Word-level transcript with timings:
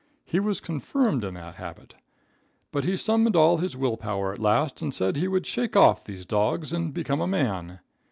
He 0.25 0.39
was 0.39 0.59
confirmed 0.59 1.23
in 1.23 1.35
that 1.35 1.53
habit. 1.57 1.93
But 2.71 2.85
he 2.85 2.97
summoned 2.97 3.35
all 3.35 3.57
his 3.59 3.77
will 3.77 3.97
power 3.97 4.31
at 4.33 4.39
last 4.39 4.81
and 4.81 4.95
said 4.95 5.15
he 5.15 5.27
would 5.27 5.45
shake 5.45 5.75
off 5.75 6.03
these 6.03 6.25
dogs 6.25 6.73
and 6.73 6.91
become 6.91 7.21
a 7.21 7.27
man. 7.27 7.81